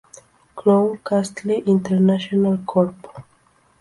[0.55, 3.05] Crown Castle International Corp.